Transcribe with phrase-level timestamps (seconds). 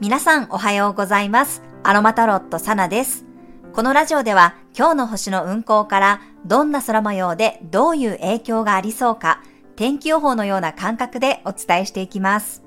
[0.00, 1.62] 皆さんおはようございます。
[1.82, 3.26] アロマタロットサナです。
[3.74, 9.42] このラジオでは今日の星の運行からどんな空模様でどういう影響がありそうか
[9.76, 12.62] 天気予報のような感覚でお伝えしていきます。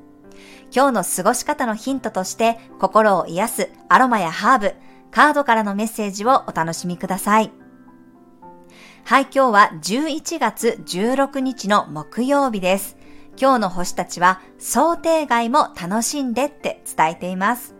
[0.72, 4.76] 今日の過ごし方のヒントとして心を癒すアロマやハーブ、
[5.10, 7.52] カードからのメッセージをお楽しみください。
[9.06, 12.96] はい、今日は11月16日の木曜日です。
[13.40, 17.76] 今日の星たちは想定外も楽しんでって伝えています。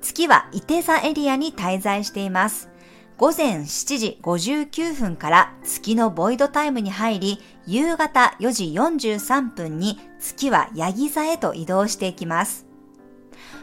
[0.00, 2.70] 月は伊手座エリアに滞在しています。
[3.16, 12.66] 午前7時59分から月のボイドタイムに入り、夕方4時43分に月はヤギ座へと移動していきます。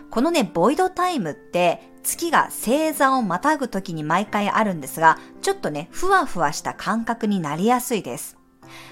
[0.09, 8.40] このね、ボイドタイムって月が星座をまたぐ時に毎回あるんですが、ちょっとね、ふわふわした感覚になりやすいです。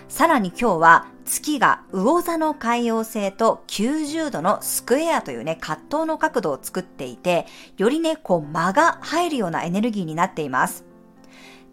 [0.08, 7.46] さらに今日は月が魚座の海洋星と90度のスクエアというね、葛藤の角度を作っていて、
[7.78, 10.86] よりね、こう間が入るようなエネルギーになっています。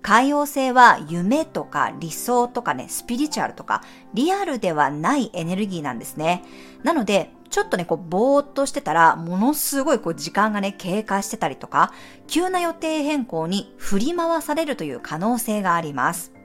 [0.02, 3.82] 海洋星は夢とか理想とかね、スピリチュアルとか、
[4.14, 6.44] リアルではないエネルギーなんですね。
[6.84, 11.92] なので、ちょっとね、こう、ぼーっとしてたら、ものすごいこう、時間がね、経過してたりとか、
[12.28, 16.35] 急な予定変更に振り回されるという可能性があります。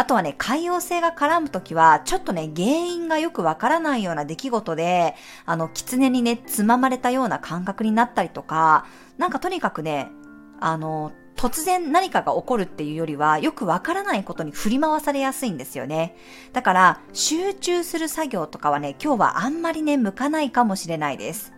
[0.00, 8.86] あとはね、海洋性が絡むときは、ちょっとね、原因がよくわからないような出来事で、あの、狐にね、つままれたような感覚になったりとか、
[9.18, 10.10] なんかとにかくね、
[10.58, 16.16] あの、突然何かが起こるっていうよりは、よくわからないことに振り回されやすいんですよね。
[16.54, 21.52] だから、集中する作業とかはね、今日はあんまりね、向かないかもしれないです。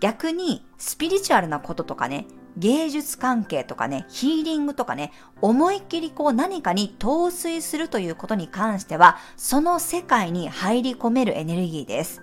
[0.00, 2.24] 逆に、スピリチュアルなこととかね、
[2.56, 12.22] 芸術関係とかね、ヒーリングとかね、思いっきりこう何かに陶酔するということに関しては、その世界に入り込めるエネルギーです。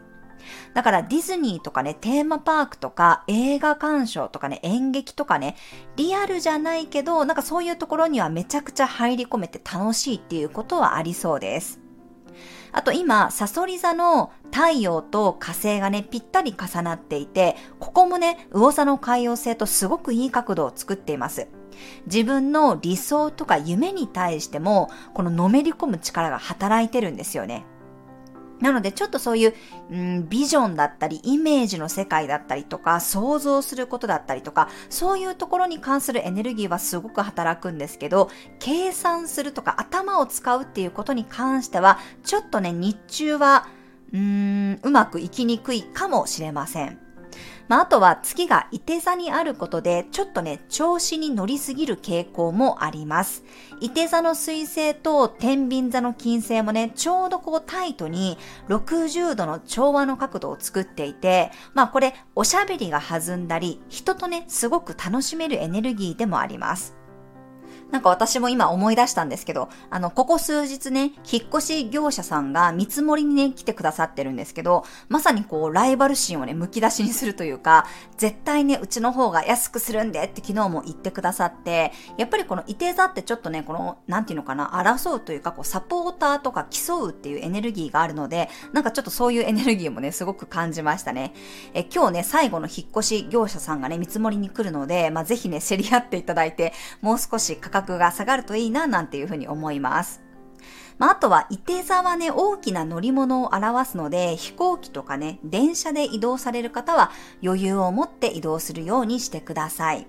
[0.73, 5.55] だからディズニーとかね、テーマパークとか映画鑑賞とかね、演劇とかね、
[5.95, 11.79] リアルじゃないけど、なんかそういうところにはめちゃくちゃ入り込めて楽しいっていうことはありそうです。
[12.71, 21.47] あと今、サソリ座の太陽と火星がね、ぴったり重なっていて、ここもね、魚座の海洋星とすごくいい角度を作っています。
[22.05, 27.65] 自分の理想とか夢に対しても、こののめり込む力が働いてるんですよね。
[28.59, 29.53] なのでちょっとそういう、
[29.91, 43.67] うん、ビジョンだったり、イメージの世界だったりとか、想像することだったりとか、そういうところに関するエネルギーはすごく働くんですけど、計算するとか頭を使うっていうことに関しては、ちょっとね、日中は、
[44.11, 47.08] うーん、うまくいきにくいかもしれません。
[47.69, 53.43] まあ、あとは月が伊手座にあることで、ちょっとね、調子に乗りすぎる傾向もあります。
[53.79, 66.98] 伊手座の水星と天秤座の金星もね、ちょうどこうタイトに60度の調和の角度を作っていて、まあこれ、おしゃべりが弾んだり、人とね、すごく楽しめるエネルギーでもあります。
[67.91, 91.33] なんか私も今思い出したんですけど、あの、ここ数日ね、引っ越し業者さんが見積もりにね、来てくださってるんですけど、まさにこう、ライバル心をね、剥き出しにするというか、絶対ね、うちの方が安くするんでって昨日も言ってくださって、やっぱりこのいて座ってちょっとね、この、なんていうのかな、争うというか、こう、サポーターとか競うっていうエネルギーがあるので、なんかちょっとそういうエネルギーもね、すごく感じましたね。
[91.73, 100.21] え、今日ね、最後の引っ越し業者さんがね、見積もりに来るので、まあ、ぜひね、競り合っていただいて、もう少し価格格が下がるといいななんていうふうに思います。
[100.97, 110.07] まあ、あとは、伊手座はね、大きな乗り物を表すので、飛行機とかね、電車で移動される方は余裕を持って移動するようにしてください。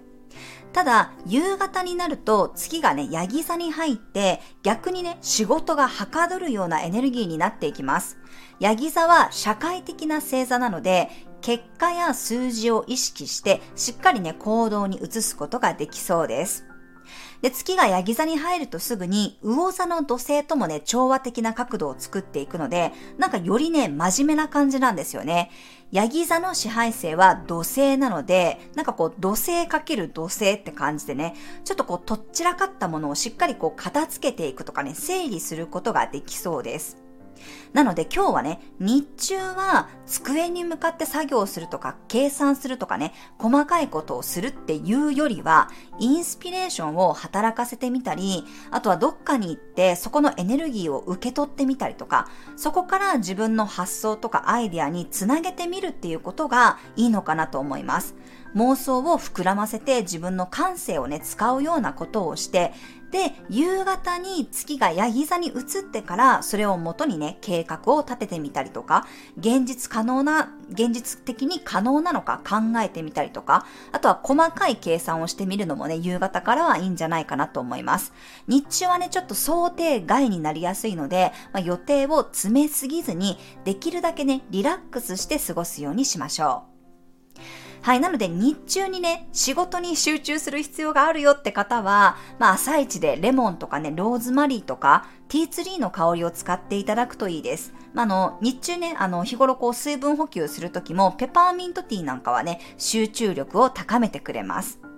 [0.72, 8.18] ただ、夕方になると月がね、ヤギ座に入って、逆にね、仕事がはかどるようなエネルギーになっていきます。
[8.58, 11.08] ヤギ座は社会的な星座なので、
[11.40, 16.66] 結果や数字を意識して、しっかりね、行動に移すことができそうです。
[17.42, 25.50] で、月がヤギ座に入るとすぐに、魚座の土星ともね、調和的な角度を作っていくので、なんかよりね、真面目な感じなんですよね。
[25.90, 31.34] ヤギ座の支配性は土星なので、なんかこう土星かける土星って感じでね、
[31.64, 37.09] ちょっとこうとっちらかったものをしっかりこう片付けていくとかね、整理することができそうです。
[37.72, 58.14] なので今日はね、日中は机に向かって作業するとか計算するとかね、細かいことをするっていうよりは、インスピレーションを働かせてみたり、あとはどっかに行ってそこのエネルギーを受け取ってみたりとか、そこから自分の発想とかアイディアにつなげてみるっていうことがいいのかなと思います。
[58.56, 62.72] 妄想を膨らませて自分の感性をね、使うようなことをして、
[63.10, 78.12] で、夕方に月がヤギ座に移ってから、それを元にね、計画を立ててみたりとか、現実可能な、現実的に可能なのか考えてみたりとか、あとは細かい計算をしてみるのもね、夕方からはいいんじゃないかなと思います。
[78.46, 86.69] 日中はね、ちょっと想定外になりやすいので、まあ、予定を詰めすぎずに、できるだけね、リラックスして過ごすようにしましょう。
[87.82, 88.00] はい。
[88.00, 97.72] なので、日中にね、仕事に集中する必要があるよって方は、まあ、朝一でレモンとかね、ローズマリーとか、ティーツリーの香りを使っていただくといいです。
[97.94, 104.89] まあ、の、日中ね、あの、日頃こう、水分補給するときも、ペパーミントティーなんかはね、集中力を高めてくれます。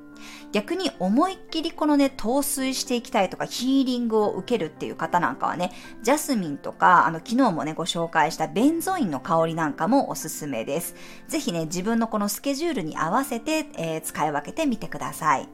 [0.53, 5.73] 逆に思いっきりこのね、陶酔していきたいとかヒーリングを受けるっていう方なんかはね、
[6.03, 10.95] ジャスミンとか、あの、昨日もね、ご紹介したベンゾインの香りなんかもおすすめです。
[11.29, 15.49] ぜひね、自分のこのスケジュールに合わせて、えー、使い分けてみてください。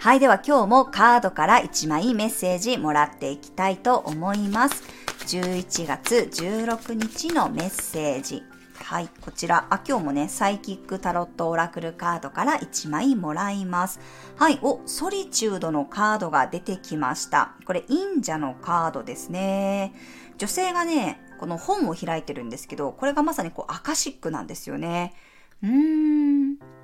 [0.00, 4.84] はい、では今日もカードから1枚メッセージもらっていきたいと思います。
[5.26, 8.57] 11月16日のメッセージ。
[8.88, 14.00] はい、こちら、あ、今日もね、サイキックタロットオラクルカードから1枚もらいます。
[14.36, 17.52] はい、お、ソリチュードのカードが出てきました。
[17.66, 19.92] これ、忍者のカードですね。
[20.38, 25.12] 女性がね、この本を開いてるんですけど、これがまさにこう、アカシックなんですよね。
[25.62, 26.77] うーん。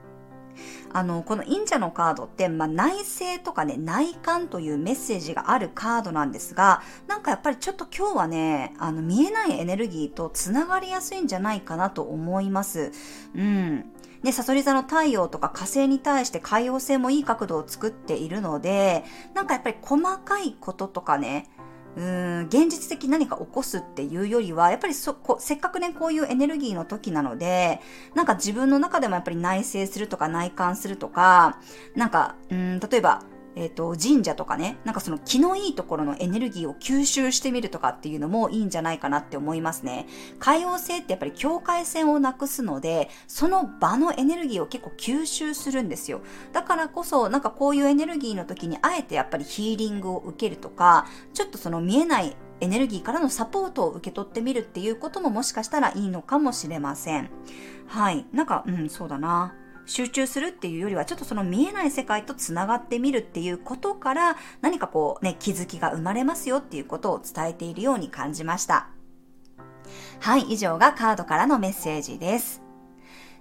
[0.93, 12.93] あの、この忍者のカードって、まあ、内政とかね、内観というメッセージがあるカードなんですが、なんかやっぱりちょっと今日はね、あの、見えないエネルギーと繋がりやすいんじゃないかなと思います。
[13.35, 13.85] うん。
[14.25, 19.05] ね、サソリ座の太陽とか火星に対して海洋星もいい角度を作っているので、
[19.35, 21.51] なんかやっぱり細かいこととかね、
[21.97, 27.81] うん、現実的何か起こすっていうよりは、やっぱりそこ、せっかくね、こういうエネルギーの時なので、
[28.15, 31.61] なんか自分の中でもやっぱり内省するとか内観するとか、
[31.95, 33.23] なんか、うん、例えば、
[33.57, 40.07] えっ、ー、と、神社とかね、なんかその気のいいところのエネルギーを吸収してみるとかっていうのもいいんじゃないかなって思いますね。
[40.39, 46.21] 海王星ってやっぱり境界線をなくすので、その場のエネルギーを結構吸収するんですよ。
[46.53, 57.31] だからこそ、なんかこういうエネルギーの時にあえてやっぱりヒーリングを受けるとか、ちょっとその見えないエネルギーからのサポートを受け取ってみるっていうことももしかしたらいいのかもしれません。
[57.87, 58.27] はい。
[58.33, 59.55] なんか、うん、そうだな。
[59.87, 68.89] 集中するっていうよりは、ちょっとその見えない世界と繋がってみるっていうことから、何かこうね、気づきが生まれますよっていうことを伝えているように感じました。
[70.21, 72.63] はい、以上がカードからのメッセージです。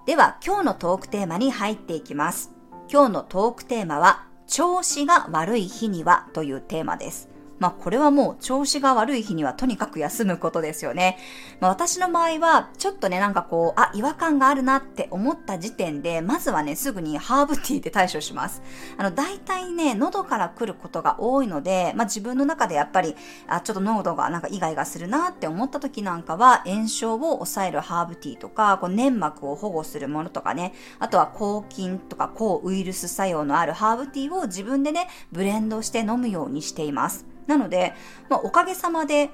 [0.06, 2.52] では、今日のトークテーマに入っていきます。
[2.92, 7.33] 今日のトークテーマは、調子が悪い日にはというテーマです。
[7.60, 11.18] まあこれはもう調子が悪い日にはとにかく休むことですよね。
[11.60, 18.62] まあ私の場合はちょっとねなんかこう、あ、違和感があるなって思った時点で、まずはねすぐにハーブティーで対処します。
[18.98, 23.16] あの大体ね、喉から来ることが多いので、まあ自分の中でやっぱり、
[23.48, 37.33] あ、ちょっと喉がなんかイガイガするなって思った時なんかは炎症を抑えるハーブティーとか、こう粘膜を保護するものとかね、あとは抗菌とか抗ウイルス作用のあるハーブティーを自分でね、ブレンドして飲むようにしています。
[37.48, 37.94] なので、
[38.30, 39.30] まあ、おかげさまで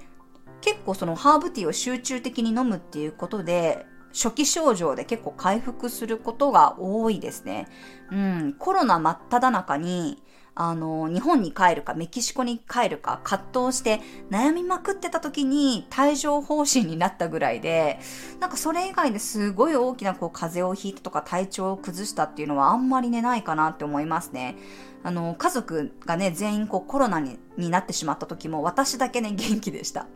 [0.61, 7.67] 結構そのハーブティーを集中的に飲むっていうことで、初期症状で結構回復することが多いですね。
[8.11, 10.23] うん、コロナ真っ只中に、
[10.55, 17.99] あの、日本に帰るかメキシコに帰るか葛藤して悩みまくってた時に帯状疱疹になったぐらいで、
[18.41, 24.57] なんかそれ以外ですごい大きなこう風邪をひいたとか体調を崩したっていうのはあんまりねないかなって思いますね。
[25.03, 27.39] あの、家族がね、全員こうコロナに
[27.69, 30.07] なってしまった時も私だけね、元気でした。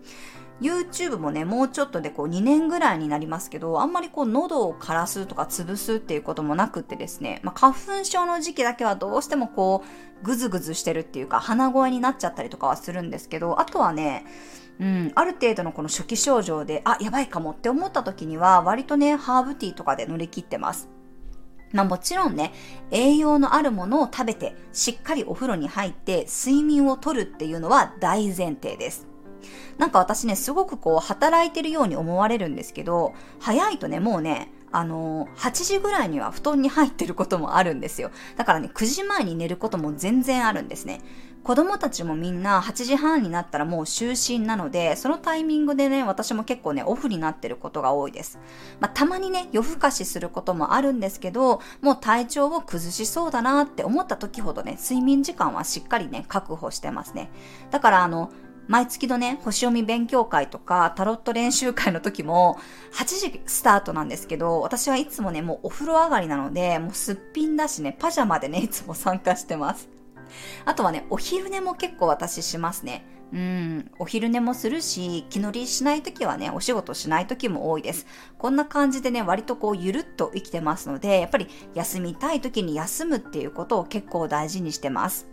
[0.61, 9.83] YouTube もね、もうちょっとでこう2年ぐらいになりますけど、あんまりこう喉を枯らすとか潰すっていうこともなくってですね、まあ、花粉症の時期だけはどうしてもこ
[10.21, 14.25] う、ぐずぐずしてるっていうか、鼻声になっちゃったりとかはするんですけど、あとはね、
[14.79, 20.89] うん、ある程度のこの初期症状で、あ、やばいかもって思った時には、割とね、ハーブティーとかで乗り切ってます。
[21.73, 22.53] まあもちろんね、
[22.91, 29.07] 栄養のあるものを食べて、しっかりお風呂に入って睡眠をとるっていうのは大前提です。
[29.77, 38.09] なんか私ね、すごくこう働いてるように思われるんですけど、早いとね、もうね、あの、8時ぐらいには布団に入ってることもあるんですよ。
[38.35, 41.01] だからね、9時前に寝ることも全然あるんですね。
[41.43, 48.39] 子供たちもみんな8時半になったらもう就寝なので、そのタイミングでね、私も結構ね、オフになってることが多いです。
[48.79, 57.29] まあ、たまにね、夜更かしすることもあるんですけど、もう体調を崩しそうだなって思った時ほどね、睡眠時間はしっかりね、確保してますね。
[57.71, 58.31] だからあの、
[58.67, 62.57] 毎月のね、星読み勉強会とか、タロット練習会の時も、
[62.93, 69.89] 8時スタートなんですけど、私はいつもね、もうお風呂上がりなので、もうすっぴんだしね、パジャマでね、いつも参加してます。
[70.65, 73.05] あとはね、お昼寝も結構私しますね。
[73.33, 78.05] うん、お昼寝もするし、気乗りしない時はね、お仕事しない時も多いです。
[78.37, 85.32] こんな感じでね、割とこう、ゆるっと生きてますので、やっぱり休みたい時に休むっていうことを結構大事にしてます。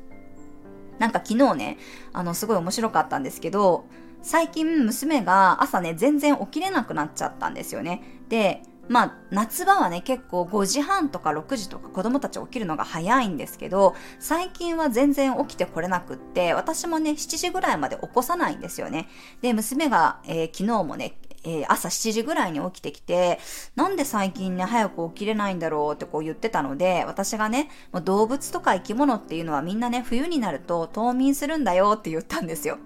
[1.00, 1.78] なんか昨日ね、
[2.12, 3.86] あの、すごい面白かったんですけど、
[4.22, 8.02] 最近娘が朝ね、全然起きれなくなっちゃったんですよね。
[8.28, 19.08] で、まあ、夏場はね、結構5時半とか6時とか子供たち起きるのが早いんですけど、最近は全然起きてこれなくって、私もね、7時ぐらいまで起こさないんですよね。
[19.40, 23.38] で、娘が、えー、昨日もね、えー、朝7時ぐらいに起きてきて、
[23.76, 32.78] なんで最近ね、早く起きれないんだろうってこう言ってたので、私がね、もう動物とか生き物っていうのはみんなね、冬になると冬眠するんだよって言ったんですよ。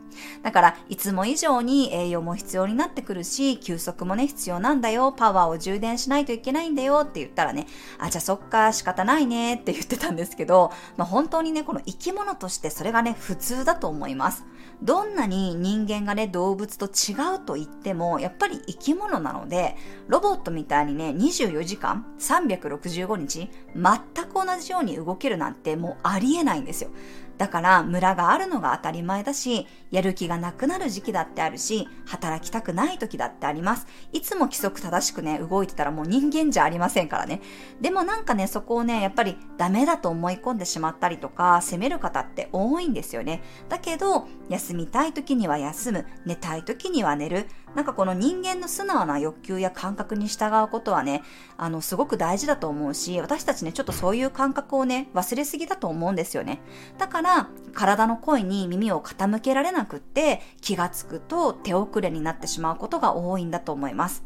[0.42, 7.66] だから、いつも以上に栄養も必要になってくるし、休息もね、必要なんだよ、パワーを充電しないといけないんだよって言ったらね、
[7.99, 14.44] あ、じゃあそっか、仕方ないねって言ってたんですけど、まあ、本当にね、この生き物としてそれがね、普通だと思います。
[14.83, 19.76] どんなに人間がね、動物と違うと言っても、やっぱり生き物なので、
[20.09, 26.90] ロボットみたいにね、24時間、365日、全く同じように動けるなんてもうありえないんですよ。
[27.38, 33.87] だからムラがあるのが当たり前だし、やる気がなくなる時期だってあるし、働きたくない時だってあります。
[34.12, 37.41] いつも規則正しくね、動いてたらもう人間じゃありませんからね。
[37.81, 43.43] でもなんかね、そこをね、やっぱりダメだと思い込んでしまったりとか、責める方って多いんですよね。
[43.69, 47.47] だけど、休みたい時には休む、寝たい時には寝る。
[47.75, 51.23] なんかこの人間の素直な欲求や感覚に従うことはね、
[51.57, 56.61] あの、すごく大事だと思うし、私たちね、ちょっとそういう感覚をね、忘れすぎだと思うんですよね。
[56.99, 64.25] だから、体の声に耳を傾けられなくって、気がつくと手遅れになってしまうことが多いんだと思います。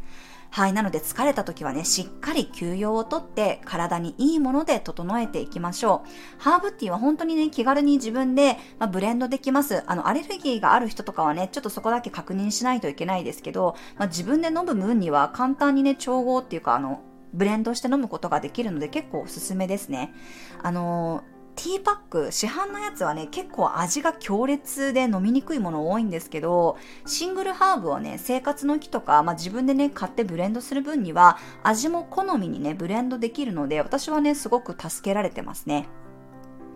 [0.50, 0.73] はい。
[0.73, 6.43] なので疲れた時はね、しっかり休養をとって体にいいもので整えていきましょう。
[6.43, 9.85] ハーブティーは本当にね、気軽に自分で、まあ、ブレンドできます。
[9.87, 17.02] あの、アレルギーがある人とかはね、ちょっとそこだけ確認しないといけないですけど、まあ、自分で飲む分には簡単にね、調合っていうか、あの、
[17.33, 20.14] ブレンドして飲むことができるので結構おすすめですね。
[20.62, 35.88] あのーティーパック、市販のやつはね、結構味が強烈で飲みにくいもの多いんですけど、シングルハーブをね、生活の木とか、まあ、自分でね、買ってブレンドする分には、味も好みにね、ブレンドできるので、私はね、すごく助けられてますね。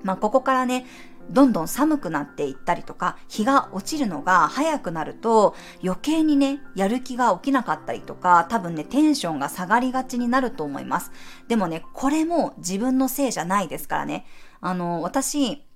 [0.02, 0.84] まあ、ここからね、
[1.30, 11.12] どんどん寒くなっていったりとか、日が落ちるのが早くなると、余計にね、やる気が起きなかったりとか、多分ね、テンションが下がりがちになると思います。
[11.46, 14.26] でもね、これも自分のせいじゃないですからね。
[14.62, 15.66] あの、私、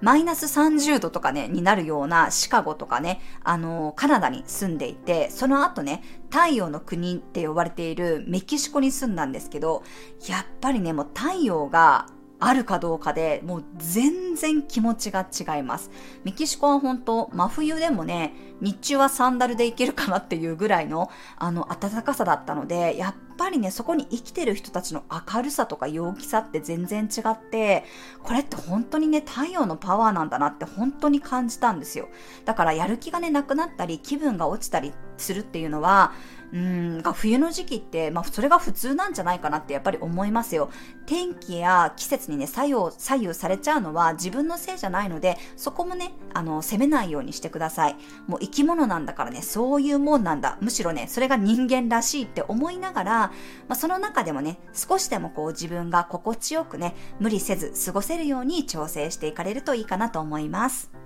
[0.00, 9.82] マイナス30度とかね、になるようなシカゴとかね、あの、カナダに住んでいて、その後ね、太陽の国って呼ばれているメキシコに住んだんですけど、
[10.28, 12.06] やっぱりね、もう太陽が
[12.40, 15.90] あるかどうかでもう全然気持ちが違います。
[16.24, 27.84] メキシコは本当真冬でもね、日中はサンダルでいけるかなっていうぐらいのあの暖かさだったので、やっぱりね、そこに生きてる人たちの明るさとか陽気さって全然違って、
[28.22, 32.08] これって本当にね、太陽のパワーなんだなって本当に感じたんですよ。
[32.44, 36.12] だからやる気がね、なくなったり、気分が落ちたりするっていうのは、
[36.54, 40.70] うん、が冬の時期って、まあ、それが普通なんじゃないかなってやっぱり思いますよ。
[41.04, 47.96] 天気や季節にね、左右、左右されちゃうのは自分のせいじゃないので、そこもね、あの、責めないようにしてください。
[48.28, 50.56] もう生き物なんだからね、そういうもんなんだ。
[50.60, 53.32] むしろね、それが人間らしいって思いながら、ま
[53.70, 61.03] あ、その中でもね、少しでもこう自分が心地よくね、無理せず過ごせるように調整していかれるといいかなと思います。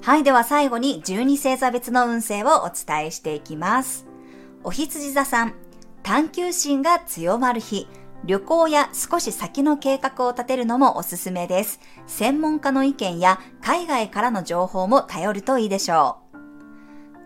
[0.00, 4.06] はい、では最後に12星座別の運勢をお伝えしていきます。
[4.64, 5.54] お羊座さん、
[6.02, 7.86] 探求心が強まる日、
[8.24, 11.80] 旅行や少し先の計画を立てるのもおすすめです。
[12.06, 16.38] 専門家の意見や海外からの情報も頼るといいでしょう。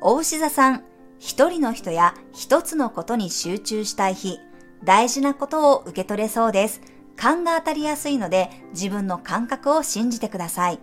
[0.00, 0.84] お牛座さん、
[1.18, 4.40] 一人の人や一つのことに集中したい日、
[4.82, 6.80] 大事なことを受け取れそうです。
[7.16, 10.80] 勘が当たりやすいので自分の感覚を信じてください。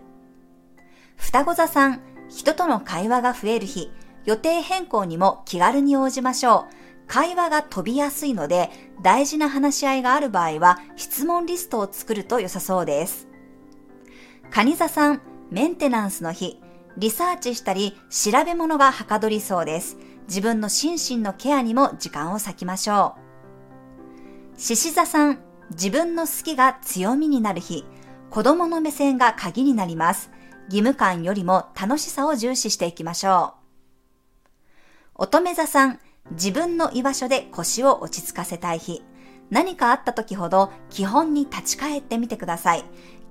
[1.20, 2.00] 双子座さん、
[2.30, 3.92] 人との会話が増える日、
[4.24, 6.74] 予定変更にも気軽に応じましょう。
[7.06, 8.70] 会話が飛びやすいので、
[9.02, 13.28] 大事な話し合いがある場合は質問リストを作ると良さそうです。
[14.50, 16.58] 蟹座さん、メンテナンスの日、
[16.96, 19.98] リサーチしたり調べ物がはかどりそうです。
[20.26, 23.14] 自分の心身のケアにも時間を割きましょ
[24.56, 24.60] う。
[24.60, 25.38] 獅子座さん、
[25.70, 27.84] 自分の好きが強みになる日、
[28.30, 30.30] 子供の目線が鍵になります。
[30.70, 33.54] 義務感よりも楽しさを重視していきましょ
[35.18, 35.22] う。
[35.24, 35.98] 乙女座さん、
[36.30, 39.02] 自分の居場所で腰を落ち着かせたい日。
[39.50, 42.84] 何かあった時ほど基本に立ち返ってみてください。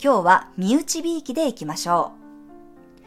[0.04, 2.12] 今日は身内びいきでいきましょ
[3.02, 3.06] う。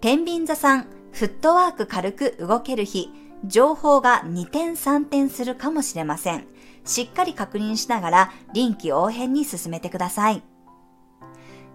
[0.00, 3.12] 天秤座さん、フットワーク軽く動ける日。
[3.46, 6.46] 情報が2点3点するかもしれません。
[6.86, 10.42] しっかり確認しながら臨機応変に進めてください。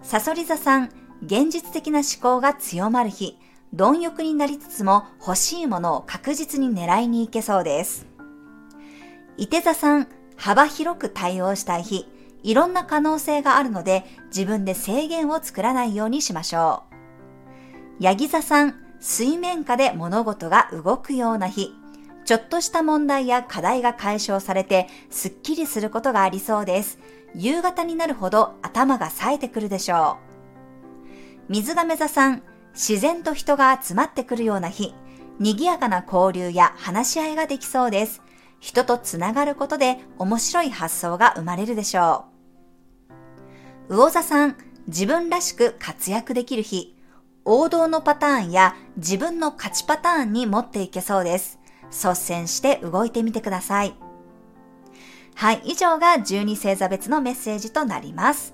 [0.02, 0.90] サソリ座さん、
[1.24, 3.38] 現実的な思考が強まる日。
[3.74, 8.08] 貪欲になりつつも欲しいものを確実に狙いに行けそうです。
[9.38, 12.08] 伊手座さん、幅広く対応したい日。
[12.42, 16.84] いろんな可能性があるので自分で制限を作らないようにしましょ
[18.00, 18.04] う。
[18.04, 21.74] ヤギ座さん、水面下で物事が動くような日。
[22.26, 27.00] ちょっとした問題や課題が解消されて、すっきりすることがありそうです。
[27.36, 30.29] 夕方になるほど頭が冴えてくるでしょう。
[31.50, 32.44] 水亀座さん、
[32.76, 34.94] 自然と人が集まってくるような日。
[35.40, 38.22] 賑やかな交流や話し合いができそうです。
[38.60, 42.26] 人とつながることで面白い発想が生まれるでしょ
[43.90, 43.96] う。
[43.96, 46.96] 魚座さん、自分らしく活躍できる日。
[47.46, 51.58] 王道のパターンや自分の勝ちパターンに持っていけそうです。
[51.90, 53.96] 率先して動いてみてください。
[55.34, 58.54] はい、以上が12星座別のメッセージとなります。